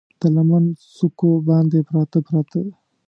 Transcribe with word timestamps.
د 0.19 0.21
لمن 0.35 0.65
څوکو 0.95 1.29
باندې، 1.47 1.79
پراته، 1.87 2.19
پراته 2.27 2.61